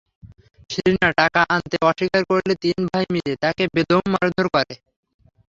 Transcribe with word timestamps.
শিরিনা 0.69 1.09
টাকা 1.19 1.41
আনতে 1.49 1.77
অস্বীকার 1.89 2.23
করলে 2.31 2.53
তিন 2.63 2.77
ভাই 2.89 3.05
মিলে 3.13 3.33
তাঁকে 3.43 3.63
বেদম 3.75 4.03
মারধর 4.13 4.47
করেন। 4.55 4.79